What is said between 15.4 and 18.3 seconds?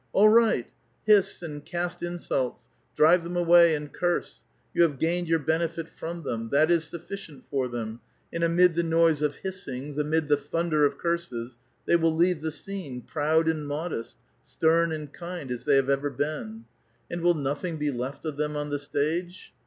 as they have ever been. And will nothing be loft